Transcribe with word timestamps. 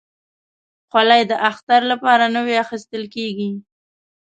خولۍ 0.89 1.21
د 1.31 1.33
اختر 1.49 1.81
لپاره 1.91 2.25
نوي 2.35 2.55
اخیستل 2.63 3.03
کېږي. 3.15 3.49